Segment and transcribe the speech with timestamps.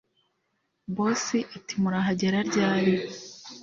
[0.95, 1.25] Boss
[1.57, 2.93] atimurahagera ryari